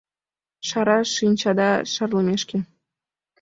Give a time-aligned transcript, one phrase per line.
[0.67, 2.57] Шара шинчада шарлымешке.